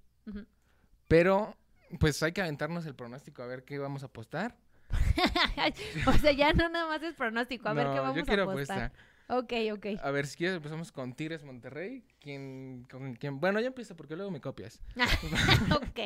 [1.08, 1.56] Pero,
[2.00, 4.58] pues hay que aventarnos el pronóstico a ver qué vamos a apostar.
[6.08, 7.70] o sea, ya no nada más es pronóstico.
[7.70, 8.84] A ver qué vamos yo a quiero apostar.
[8.84, 9.16] apuesta.
[9.28, 9.86] Ok, ok.
[10.04, 12.04] A ver, si quieres empezamos con Tigres Monterrey.
[12.20, 13.40] ¿Quién, con quién?
[13.40, 14.80] Bueno, yo empiezo porque luego me copias.
[15.76, 16.00] ok.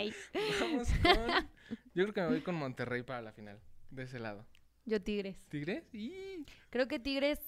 [0.62, 1.50] Vamos con...
[1.94, 3.60] Yo creo que me voy con Monterrey para la final,
[3.92, 4.46] de ese lado.
[4.86, 5.38] Yo Tigres.
[5.50, 5.84] ¿Tigres?
[5.94, 7.40] Y Creo que Tigres.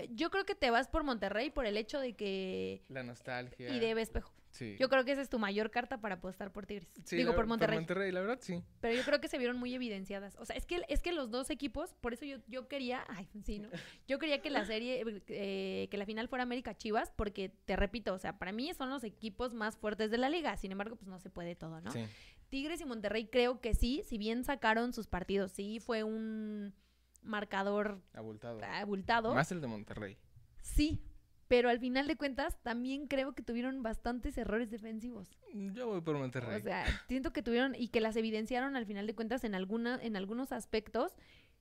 [0.00, 2.82] Eh, Yo creo que te vas por Monterrey por el hecho de que.
[2.88, 3.68] la nostalgia.
[3.70, 4.32] Y de espejo.
[4.50, 4.76] Sí.
[4.80, 6.88] Yo creo que esa es tu mayor carta para apostar por Tigres.
[7.04, 7.76] Sí, Digo, la por Monterrey.
[7.76, 8.62] Por Monterrey, la verdad, sí.
[8.80, 10.36] Pero yo creo que se vieron muy evidenciadas.
[10.38, 13.28] O sea, es que, es que los dos equipos, por eso yo, yo quería, ay,
[13.44, 13.68] sí, ¿no?
[14.08, 18.12] Yo quería que la serie, eh, que la final fuera América Chivas, porque te repito,
[18.12, 20.56] o sea, para mí son los equipos más fuertes de la liga.
[20.56, 21.92] Sin embargo, pues no se puede todo, ¿no?
[21.92, 22.04] Sí.
[22.48, 26.74] Tigres y Monterrey creo que sí, si bien sacaron sus partidos, sí fue un
[27.22, 28.60] marcador Abultado.
[28.64, 29.34] abultado.
[29.34, 30.16] Más el de Monterrey.
[30.60, 31.02] Sí,
[31.48, 35.36] pero al final de cuentas también creo que tuvieron bastantes errores defensivos.
[35.52, 36.60] Yo voy por Monterrey.
[36.60, 39.98] O sea, siento que tuvieron y que las evidenciaron al final de cuentas en alguna,
[40.00, 41.16] en algunos aspectos.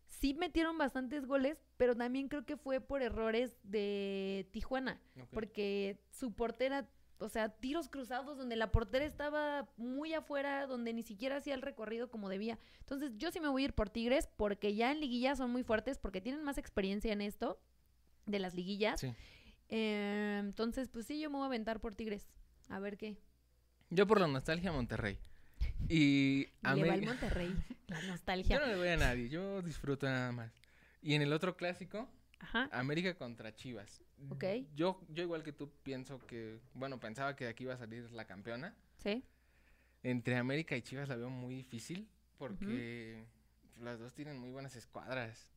[0.07, 4.99] Sí metieron bastantes goles, pero también creo que fue por errores de Tijuana,
[5.31, 6.87] porque su portera,
[7.19, 11.61] o sea, tiros cruzados donde la portera estaba muy afuera, donde ni siquiera hacía el
[11.61, 12.57] recorrido como debía.
[12.79, 15.63] Entonces, yo sí me voy a ir por Tigres, porque ya en liguillas son muy
[15.63, 17.59] fuertes, porque tienen más experiencia en esto
[18.25, 18.99] de las liguillas.
[19.01, 19.13] Sí.
[19.69, 22.27] Eh, entonces, pues sí, yo me voy a aventar por Tigres.
[22.69, 23.17] A ver qué.
[23.89, 25.19] Yo por la nostalgia Monterrey.
[25.87, 27.11] Y Le va el América.
[27.11, 27.55] Monterrey,
[27.87, 28.59] la Yo nostalgia.
[28.59, 30.51] no le voy a nadie, yo disfruto nada más.
[31.01, 32.07] Y en el otro clásico,
[32.39, 32.69] Ajá.
[32.71, 34.01] América contra Chivas.
[34.29, 34.43] Ok.
[34.75, 38.11] Yo, yo igual que tú pienso que, bueno, pensaba que de aquí iba a salir
[38.11, 38.75] la campeona.
[38.97, 39.23] Sí.
[40.03, 43.25] Entre América y Chivas la veo muy difícil porque
[43.79, 45.49] las dos tienen muy buenas escuadras.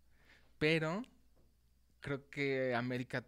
[0.58, 1.02] Pero
[2.00, 3.24] creo que América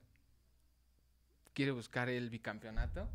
[1.52, 3.08] quiere buscar el bicampeonato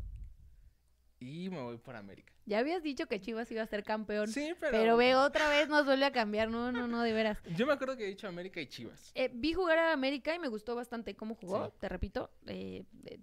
[1.20, 2.32] y me voy por América.
[2.46, 4.26] Ya habías dicho que Chivas iba a ser campeón.
[4.28, 4.96] Sí, pero, pero...
[4.96, 6.50] ve, otra vez nos vuelve a cambiar.
[6.50, 7.38] No, no, no, de veras.
[7.54, 9.12] yo me acuerdo que he dicho América y Chivas.
[9.14, 11.66] Eh, vi jugar a América y me gustó bastante cómo jugó.
[11.66, 11.72] Sí.
[11.78, 13.20] Te repito, eh, eh,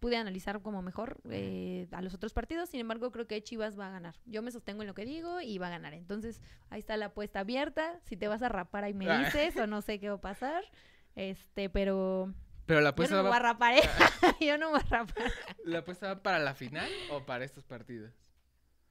[0.00, 2.68] pude analizar como mejor eh, a los otros partidos.
[2.68, 4.16] Sin embargo, creo que Chivas va a ganar.
[4.26, 5.94] Yo me sostengo en lo que digo y va a ganar.
[5.94, 7.98] Entonces, ahí está la apuesta abierta.
[8.04, 9.24] Si te vas a rapar, ahí me Ah.
[9.24, 10.62] dices o no sé qué va a pasar.
[11.14, 12.32] Este, pero
[12.68, 13.80] Pero la yo apuesta, no va, ¿eh?
[14.42, 15.32] yo no me voy a rapar.
[15.64, 18.12] ¿la apuesta va para la final o para estos partidos?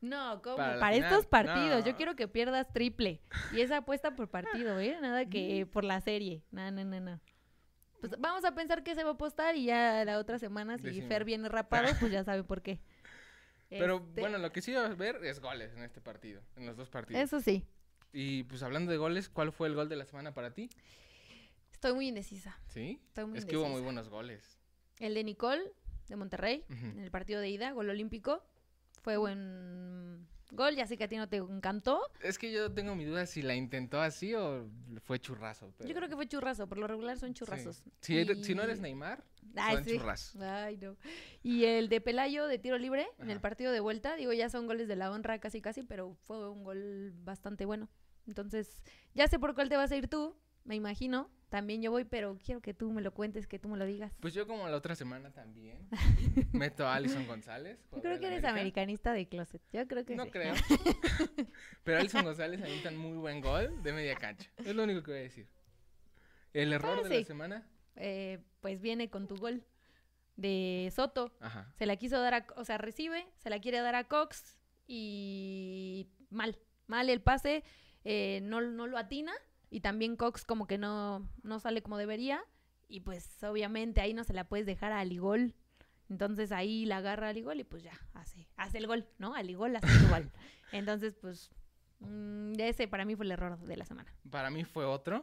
[0.01, 0.57] No, ¿cómo?
[0.57, 1.85] Para estos partidos.
[1.85, 3.21] Yo quiero que pierdas triple.
[3.53, 4.97] Y esa apuesta por partido, ¿eh?
[4.99, 6.41] Nada que por la serie.
[6.49, 7.19] No, no, no, no.
[7.99, 11.01] Pues vamos a pensar que se va a apostar y ya la otra semana, si.
[11.03, 12.79] Fer viene rapado, pues ya sabe por qué.
[13.69, 16.65] Pero Este, bueno, lo que sí va a ver es goles en este partido, en
[16.65, 17.21] los dos partidos.
[17.21, 17.63] Eso sí.
[18.11, 20.69] Y pues hablando de goles, ¿cuál fue el gol de la semana para ti?
[21.77, 22.59] Estoy muy indecisa.
[22.69, 22.99] ¿Sí?
[23.09, 24.57] Estoy muy es que hubo muy buenos goles.
[24.97, 25.61] El de Nicole,
[26.07, 28.43] de Monterrey, en el partido de ida, gol olímpico.
[29.03, 32.01] Fue buen, Gol, ya sé que a ti no te encantó.
[32.19, 34.67] Es que yo tengo mi duda si la intentó así o
[35.03, 35.71] fue churrazo.
[35.85, 37.83] Yo creo que fue churrazo, por lo regular son churrazos.
[38.01, 39.23] Si, si, no eres Neymar,
[39.55, 40.41] son churrazos.
[40.41, 40.97] Ay, no.
[41.43, 44.65] Y el de Pelayo de tiro libre en el partido de vuelta, digo, ya son
[44.65, 47.87] goles de la honra casi casi, pero fue un gol bastante bueno.
[48.25, 50.35] Entonces, ya sé por cuál te vas a ir tú,
[50.67, 51.29] me imagino.
[51.49, 54.11] También yo voy, pero quiero que tú me lo cuentes, que tú me lo digas.
[54.19, 55.77] Pues yo como la otra semana también
[56.51, 57.79] meto a Alison González.
[57.93, 59.61] Yo creo que eres americanista de closet.
[59.71, 60.31] Yo creo que no sí.
[60.31, 60.53] creo.
[61.85, 64.51] pero Alison González un muy buen gol de media cancha.
[64.57, 65.47] Es lo único que voy a decir.
[66.51, 67.65] ¿El error de la semana?
[67.95, 69.63] Eh, pues viene con tu gol
[70.35, 71.33] de Soto.
[71.39, 71.71] Ajá.
[71.77, 76.09] Se la quiso dar a, o sea, recibe, se la quiere dar a Cox y
[76.29, 77.63] mal, mal el pase,
[78.03, 79.33] eh, no, no lo atina
[79.69, 82.43] y también Cox como que no, no sale como debería.
[82.89, 85.55] Y pues obviamente ahí no se la puedes dejar a Aligol.
[86.09, 89.35] Entonces ahí la agarra Aligol y pues ya, hace, hace el gol, ¿no?
[89.35, 90.31] Aligol hace el gol.
[90.71, 91.51] Entonces pues
[91.99, 94.13] mmm, ese para mí fue el error de la semana.
[94.29, 95.21] Para mí fue otro.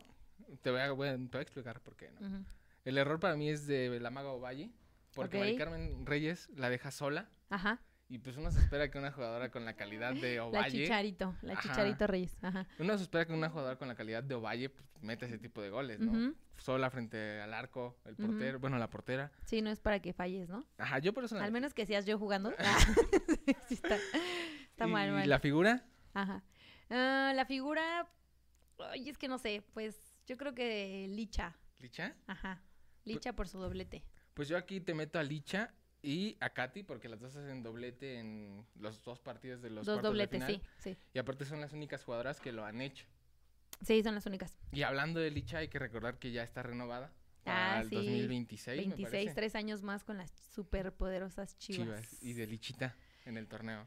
[0.61, 0.95] Te voy a,
[1.31, 2.45] te a explicar por qué, ¿no?
[2.85, 4.71] El error para mí es de la maga Ovalle.
[5.15, 7.31] Porque Carmen Reyes la deja sola.
[7.49, 7.81] Ajá.
[8.15, 10.79] Y pues uno se espera que una jugadora con la calidad de Ovalle.
[10.79, 12.39] La Chicharito, la Chicharito Reyes.
[12.43, 12.65] Ajá.
[12.79, 15.61] Uno se espera que una jugadora con la calidad de Ovalle pues, meta ese tipo
[15.61, 16.33] de goles, ¿no?
[16.57, 19.33] Sola frente al arco, el portero, bueno, la portera.
[19.47, 20.65] Sí, no es para que falles, ¿no?
[20.79, 21.37] Ajá, yo por eso.
[21.41, 22.53] Al menos que seas yo jugando.
[23.67, 25.25] sí, está, está mal, mal.
[25.25, 25.85] ¿Y la figura?
[26.13, 26.45] Ajá.
[26.91, 28.09] Ah, la figura.
[28.79, 31.57] Ay, es que no sé, pues yo creo que Licha.
[31.81, 32.15] ¿Licha?
[32.29, 32.63] Ajá.
[33.03, 34.05] Licha por su doblete.
[34.35, 38.19] Pues yo aquí te meto a Licha y a Katy, porque las dos hacen doblete
[38.19, 40.63] en los dos partidos de los dos dobletes, de final.
[40.77, 40.97] sí, sí.
[41.15, 43.07] Y aparte son las únicas jugadoras que lo han hecho.
[43.83, 44.57] Sí, son las únicas.
[44.73, 47.11] Y hablando de Licha, hay que recordar que ya está renovada.
[47.47, 48.97] Ah, el 2026.
[48.97, 52.03] 26, tres años más con las superpoderosas chivas.
[52.03, 52.23] chivas.
[52.23, 53.87] Y de Lichita en el torneo.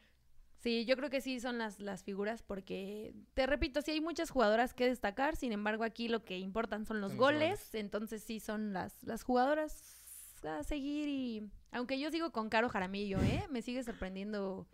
[0.60, 4.32] Sí, yo creo que sí son las, las figuras porque, te repito, sí hay muchas
[4.32, 8.74] jugadoras que destacar, sin embargo aquí lo que importan son los, goles, entonces sí son
[8.74, 9.97] las, las jugadoras
[10.46, 13.46] a seguir y aunque yo sigo con Caro Jaramillo, ¿eh?
[13.50, 14.68] Me sigue sorprendiendo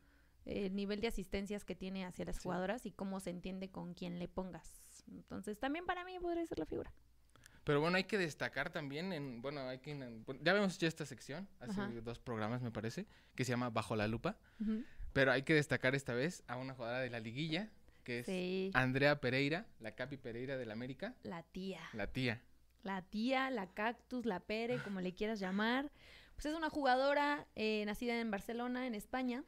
[0.45, 4.19] el nivel de asistencias que tiene hacia las jugadoras y cómo se entiende con quién
[4.19, 5.03] le pongas.
[5.11, 6.93] Entonces, también para mí podría ser la figura.
[7.63, 9.97] Pero bueno, hay que destacar también en, bueno, hay que,
[10.41, 14.07] ya vemos ya esta sección, hace dos programas me parece, que se llama Bajo la
[14.09, 14.37] Lupa,
[15.13, 17.69] pero hay que destacar esta vez a una jugadora de la liguilla,
[18.03, 21.15] que es Andrea Pereira, la Capi Pereira del América.
[21.23, 21.79] La tía.
[21.93, 22.41] La tía
[22.83, 25.91] la tía, la cactus, la pere, como le quieras llamar.
[26.35, 29.43] Pues es una jugadora eh, nacida en Barcelona, en España,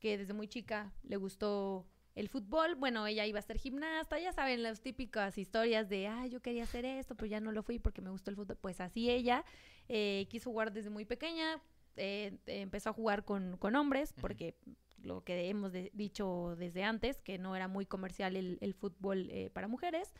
[0.00, 2.74] que desde muy chica le gustó el fútbol.
[2.74, 6.64] Bueno, ella iba a ser gimnasta, ya saben las típicas historias de, ah, yo quería
[6.64, 8.56] hacer esto, pero ya no lo fui porque me gustó el fútbol.
[8.56, 9.44] Pues así ella
[9.88, 11.60] eh, quiso jugar desde muy pequeña,
[11.96, 14.56] eh, empezó a jugar con, con hombres, porque
[15.02, 19.68] lo que hemos dicho desde antes, que no era muy comercial el, el fútbol para
[19.68, 20.14] mujeres.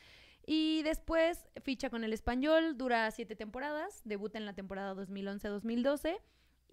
[0.46, 6.18] Y después ficha con el español, dura siete temporadas, debuta en la temporada 2011-2012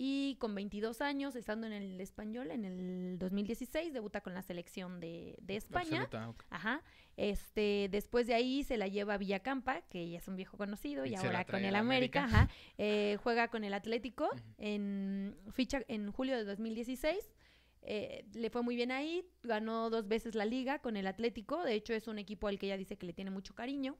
[0.01, 5.01] y con 22 años, estando en el español, en el 2016, debuta con la selección
[5.01, 6.07] de, de España.
[6.49, 6.81] Ajá.
[7.17, 11.05] Este, después de ahí se la lleva a Villacampa, que ya es un viejo conocido,
[11.05, 12.49] y, ahora con el América, Ajá.
[12.77, 17.17] Eh, juega con el Atlético, en, ficha en julio de 2016
[17.81, 21.73] eh, le fue muy bien ahí, ganó dos veces la liga con el Atlético, de
[21.73, 23.97] hecho es un equipo al que ella dice que le tiene mucho cariño.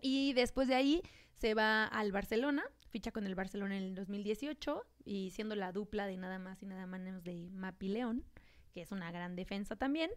[0.00, 1.02] Y después de ahí
[1.34, 6.06] se va al Barcelona, ficha con el Barcelona en el 2018 y siendo la dupla
[6.06, 8.24] de nada más y nada menos de Mapi León,
[8.72, 10.10] que es una gran defensa también.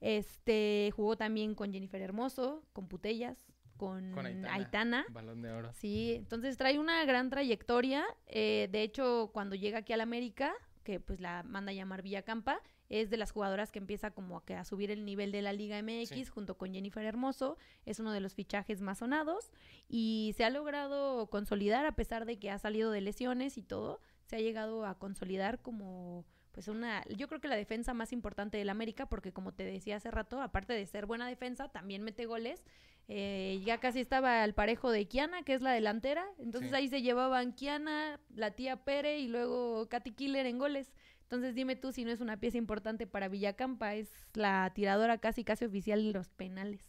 [0.00, 3.38] Este jugó también con Jennifer Hermoso, con Putellas,
[3.76, 5.72] con, Aitana, Balón de oro.
[5.72, 8.04] Sí, entonces trae una gran trayectoria.
[8.26, 12.60] Eh, de hecho, cuando llega aquí al América, que pues la manda a llamar Villacampa,
[12.88, 15.52] es de las jugadoras que empieza como a, que a subir el nivel de la
[15.52, 19.52] Liga MX junto con Jennifer Hermoso, es uno de los fichajes más sonados
[19.88, 24.00] y se ha logrado consolidar a pesar de que ha salido de lesiones y todo,
[24.26, 28.58] se ha llegado a consolidar como pues una, yo creo que la defensa más importante
[28.58, 32.26] del América, porque como te decía hace rato, aparte de ser buena defensa, también mete
[32.26, 32.64] goles.
[33.12, 36.24] Eh, ya casi estaba al parejo de Kiana, que es la delantera.
[36.38, 40.92] Entonces ahí se llevaban Kiana, la tía Pere y luego Katy Killer en goles.
[41.22, 45.44] Entonces dime tú si no es una pieza importante para Villacampa, es la tiradora casi
[45.44, 46.82] casi oficial de los penales.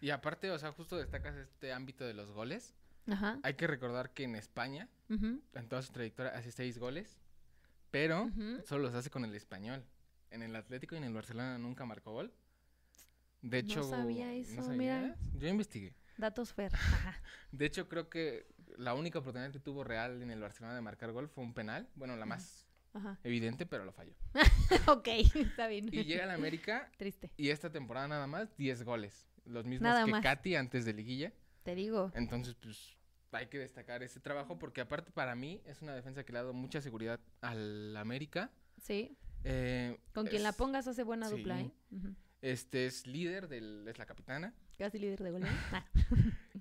[0.00, 2.74] Y aparte, o sea, justo destacas este ámbito de los goles.
[3.08, 3.38] Ajá.
[3.42, 7.18] Hay que recordar que en España, en toda su trayectoria, hace seis goles
[7.90, 8.30] pero
[8.64, 9.84] solo los hace con el español.
[10.30, 12.32] En el Atlético y en el Barcelona nunca marcó gol.
[13.42, 15.16] De hecho, no sabía eso, mira.
[15.38, 15.94] Yo investigué.
[16.16, 16.72] Datos Fer.
[17.52, 18.46] de hecho, creo que
[18.76, 21.88] la única oportunidad que tuvo Real en el Barcelona de marcar gol fue un penal.
[21.94, 23.18] Bueno, la más Ajá.
[23.22, 24.14] evidente, pero lo falló.
[24.88, 25.88] ok, está bien.
[25.92, 27.30] Y llega al América Triste.
[27.36, 29.28] y esta temporada nada más 10 goles.
[29.44, 30.22] Los mismos Nada que más.
[30.22, 31.32] Katy antes de liguilla.
[31.62, 32.10] Te digo.
[32.14, 32.96] Entonces, pues
[33.32, 36.42] hay que destacar ese trabajo porque aparte para mí es una defensa que le ha
[36.42, 38.50] dado mucha seguridad al América.
[38.82, 39.16] Sí.
[39.44, 41.60] Eh, Con quien la pongas hace buena dupla.
[41.60, 41.70] ¿eh?
[42.40, 44.54] Este es líder, del, es la capitana.
[44.78, 45.48] Casi líder de goleo.
[45.72, 45.84] Ah,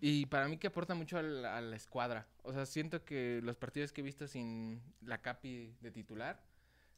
[0.02, 2.28] Y para mí que aporta mucho a la escuadra.
[2.44, 6.44] O sea, siento que los partidos que he visto sin la Capi de titular,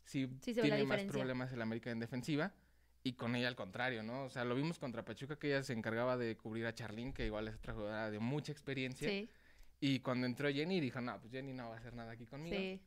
[0.03, 2.53] sí, Sí tiene más problemas el América en defensiva.
[3.01, 4.25] Y con ella al contrario, ¿no?
[4.25, 7.25] O sea, lo vimos contra Pachuca que ella se encargaba de cubrir a Charlín, que
[7.25, 9.07] igual es otra jugadora de mucha experiencia.
[9.07, 9.29] sí,
[9.79, 12.55] Y cuando entró Jenny dijo, no, pues Jenny no va a hacer nada aquí conmigo.
[12.57, 12.81] sí.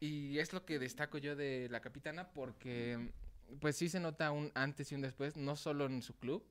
[0.00, 3.10] Y es lo que destaco yo de la capitana porque
[3.60, 6.44] pues sí se nota un antes y un después, no solo en su club,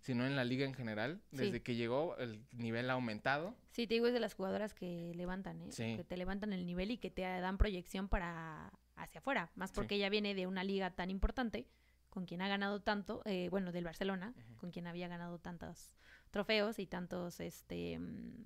[0.00, 1.20] sino en la liga en general.
[1.30, 1.36] Sí.
[1.36, 3.54] Desde que llegó el nivel ha aumentado.
[3.70, 5.72] Sí, te digo, es de las jugadoras que levantan, ¿eh?
[5.72, 5.96] Sí.
[5.96, 9.50] Que te levantan el nivel y que te dan proyección para hacia afuera.
[9.56, 9.74] Más Sí.
[9.76, 11.66] porque ella viene de una liga tan importante,
[12.08, 15.94] con quien ha ganado tanto, eh, bueno, del Barcelona, con quien había ganado tantos
[16.30, 18.44] trofeos y tantos, este, mm,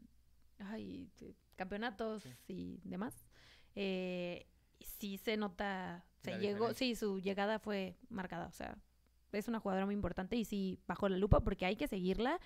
[0.58, 1.08] ay,
[1.56, 3.14] campeonatos y demás.
[3.76, 4.46] Eh,
[4.80, 8.76] sí se nota, se llegó, sí, su llegada fue marcada, o sea,
[9.32, 12.38] es una jugadora muy importante y sí bajo la lupa porque hay que seguirla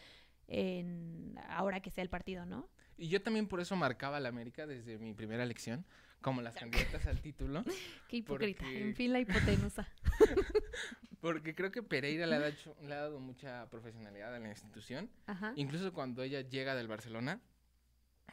[0.48, 2.68] en ahora que sea el partido, ¿no?
[2.96, 5.84] Y yo también por eso marcaba a la América desde mi primera elección,
[6.20, 6.54] como las
[7.00, 7.64] candidatas al título,
[8.08, 9.88] Qué hipócrita, Porque- en fin la hipotenusa.
[11.20, 15.10] porque creo que Pereira le ha, dado, le ha dado mucha profesionalidad a la institución.
[15.26, 15.52] Ajá.
[15.56, 17.40] Incluso cuando ella llega del Barcelona,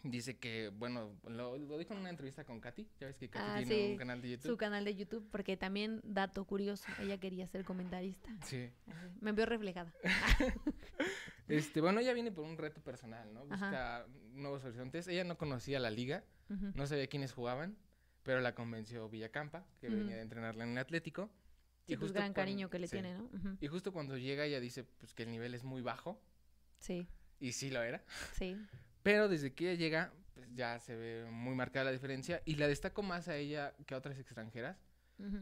[0.04, 3.46] dice que, bueno, lo, lo dijo en una entrevista con Katy, ya ves que Katy
[3.48, 4.48] Ah, tiene sí, un canal de YouTube.
[4.52, 8.30] Su canal de YouTube, porque también, dato curioso, ella quería ser comentarista.
[8.46, 8.70] Sí.
[9.22, 9.94] Me veo reflejada.
[11.50, 13.42] Este, bueno, ella viene por un reto personal, ¿no?
[13.50, 14.06] Ajá.
[14.06, 15.10] Busca nuevos horizontes.
[15.10, 17.78] Ella no conocía la liga, no sabía quiénes jugaban,
[18.24, 21.30] pero la convenció Villacampa, que venía de entrenarla en el Atlético.
[21.86, 22.94] Sí, pues justo gran cariño que le sí.
[22.94, 23.30] tiene, ¿no?
[23.60, 26.18] Y justo cuando llega ella dice pues que el nivel es muy bajo,
[26.80, 27.08] Sí,
[27.42, 28.02] y sí lo era.
[28.34, 28.58] sí.
[29.04, 32.42] Pero desde que ella llega, pues ya se ve muy marcada la diferencia.
[32.46, 34.78] Y la destaco más a ella que a otras extranjeras,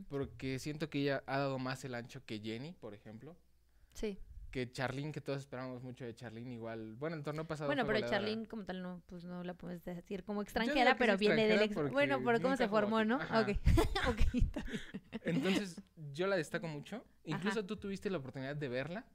[0.10, 3.38] porque siento que ella ha dado más el ancho que Jenny, por ejemplo.
[3.94, 4.20] Sí.
[4.52, 6.96] Que Charlene, que todos esperamos mucho de Charlene, igual.
[6.96, 7.70] Bueno, el torneo pasado.
[7.70, 8.28] Bueno, fue pero goleadora.
[8.28, 11.76] Charlene como tal no, pues no la puedes decir como extranjera, pero viene del ex...
[11.92, 13.06] Bueno, por cómo se formó.
[13.06, 13.16] ¿no?
[13.16, 13.48] Ajá.
[14.10, 14.20] Ok.
[15.24, 17.06] Entonces, yo la destaco mucho.
[17.24, 19.06] Incluso tú tuviste la oportunidad de verla,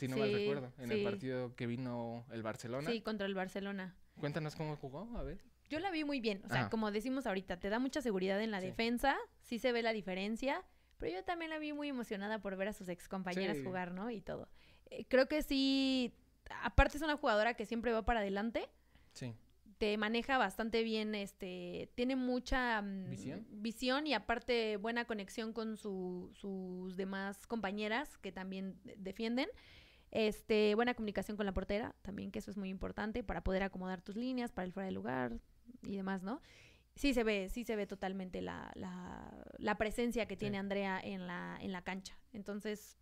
[0.00, 0.94] si no mal Sí, recuerdo, en sí.
[0.94, 2.90] el partido que vino el Barcelona.
[2.90, 3.94] Sí, contra el Barcelona.
[4.18, 5.38] Cuéntanos cómo jugó, a ver.
[5.68, 8.50] Yo la vi muy bien, o sea, como decimos ahorita, te da mucha seguridad en
[8.50, 8.66] la Sí.
[8.66, 10.64] defensa, sí se ve la diferencia,
[10.98, 13.64] pero yo también la vi muy emocionada por ver a sus ex compañeras Sí.
[13.64, 14.10] jugar, ¿no?
[14.10, 14.48] Y todo.
[14.90, 16.12] Eh, creo que sí,
[16.62, 18.68] aparte es una jugadora que siempre va para adelante,
[19.12, 19.32] Sí.
[19.78, 23.46] te maneja bastante bien, este, tiene mucha mm, ¿Visión?
[23.50, 29.48] visión y aparte buena conexión con su- sus demás compañeras que también de- defienden.
[30.10, 34.02] Este, buena comunicación con la portera, también que eso es muy importante para poder acomodar
[34.02, 35.38] tus líneas para el fuera de lugar
[35.82, 36.40] y demás, ¿no?
[36.96, 40.58] Sí se ve, sí se ve totalmente la, la, la presencia que tiene.
[40.58, 42.18] Andrea en la, en la cancha.
[42.32, 42.98] Entonces,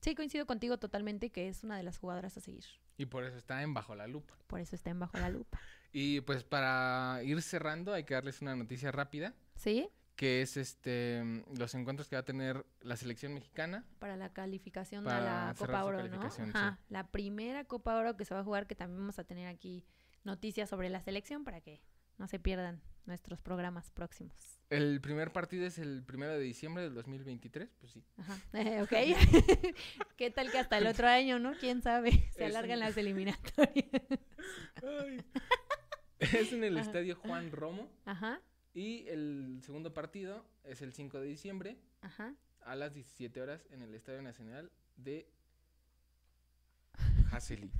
[0.00, 2.64] sí coincido contigo totalmente que es una de las jugadoras a seguir.
[2.96, 4.34] Y por eso está en Bajo la Lupa.
[4.48, 5.60] Por eso está en bajo la lupa.
[5.90, 9.88] Y pues para ir cerrando, hay que darles una noticia rápida, ¿Sí?
[10.18, 11.22] Que es este
[11.56, 13.84] los encuentros que va a tener la selección mexicana.
[14.00, 16.20] para la calificación Para a la Copa Oro, ¿no?
[16.20, 19.46] Ajá, la primera Copa Oro que se va a jugar, que también vamos a tener
[19.46, 19.86] aquí
[20.24, 21.80] noticias sobre la selección para que
[22.16, 24.34] no se pierdan nuestros programas próximos.
[24.70, 28.04] El primer partido es el primero de diciembre del 2023, pues sí.
[28.16, 28.92] Ajá, eh, ok.
[30.16, 31.52] ¿Qué tal que hasta el otro año, no?
[31.60, 32.28] ¿Quién sabe?
[32.36, 33.86] Se alargan un- las eliminatorias.
[36.18, 36.86] Es en el Ajá.
[36.86, 38.40] estadio Juan Romo Ajá,
[38.74, 42.34] y el segundo partido es el 5 de diciembre ajá.
[42.62, 45.28] a las 17 horas en el Estadio Nacional de
[47.32, 47.70] Haseli.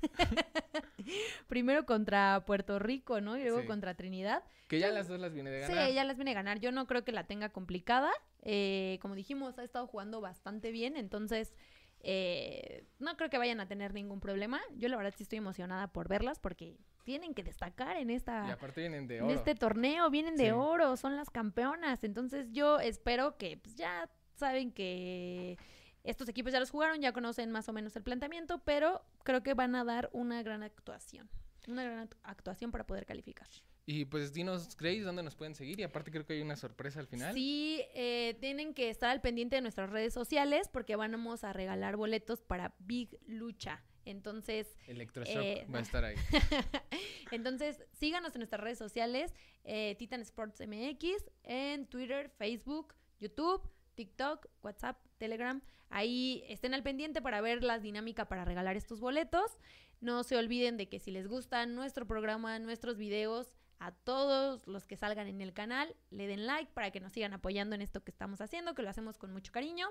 [1.48, 3.36] Primero contra Puerto Rico, ¿no?
[3.38, 3.66] Y luego Sí.
[3.66, 4.44] contra Trinidad.
[4.68, 5.88] Que ya Yo- las dos las viene de Sí, ganar.
[5.88, 6.60] ella las viene a ganar.
[6.60, 8.10] Yo no creo que la tenga complicada.
[8.42, 10.96] Eh, como dijimos, ha estado jugando bastante bien.
[10.96, 11.54] Entonces,
[12.00, 14.60] eh, no creo que vayan a tener ningún problema.
[14.76, 16.76] Yo la verdad sí estoy emocionada por verlas porque
[17.08, 18.52] tienen que destacar en Y esta...
[18.52, 20.50] aparte vienen de En este torneo vienen de Sí.
[20.50, 22.04] oro, son las campeonas.
[22.04, 25.56] Entonces yo espero que pues, ya saben que
[26.04, 29.54] estos equipos ya los jugaron, ya conocen más o menos el planteamiento, pero creo que
[29.54, 31.30] van a dar una gran actuación.
[31.66, 33.48] Una gran act- actuación para poder calificar.
[33.86, 35.80] Y pues dinos, Grace, ¿dónde nos pueden seguir?
[35.80, 37.32] Y aparte creo que hay una sorpresa al final.
[37.34, 41.96] Sí, eh, tienen que estar al pendiente de nuestras redes sociales porque vamos a regalar
[41.96, 43.82] boletos para Big Lucha.
[44.08, 46.16] Entonces, Electroshock Eh, va a estar ahí.
[47.30, 49.34] entonces síganos en nuestras redes sociales,
[49.64, 55.60] eh, Titan Sports MX, en Twitter, Facebook, YouTube, TikTok, WhatsApp, Telegram.
[55.90, 59.58] Ahí estén al pendiente para ver la dinámica para regalar estos boletos.
[60.00, 64.86] No se olviden de que si les gusta nuestro programa, nuestros videos, a todos los
[64.86, 68.02] que salgan en el canal, le den like para que nos sigan apoyando en esto
[68.02, 69.88] que estamos haciendo, que lo hacemos con mucho cariño.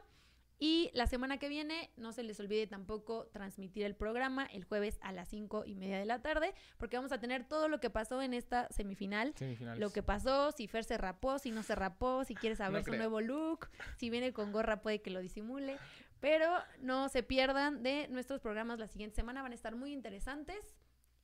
[0.60, 4.98] Y la semana que viene, no se les olvide tampoco transmitir el programa el jueves
[5.02, 7.92] a las cinco y media de la tarde, porque vamos a tener todo lo que
[7.92, 9.36] pasó en esta semifinal.
[9.78, 12.92] Lo que pasó, si Fer se rapó, si no se rapó, si quiere saber su
[12.96, 15.78] nuevo look, si viene con gorra puede que lo disimule.
[16.20, 20.76] Pero no se pierdan de nuestros programas la siguiente semana, van a estar muy interesantes.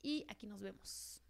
[0.03, 1.22] Y aquí nos vemos.